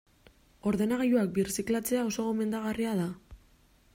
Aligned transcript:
Ordenagailuak 0.71 1.35
birziklatzea 1.35 2.07
oso 2.07 2.27
gomendagarria 2.31 2.97
da. 3.05 3.09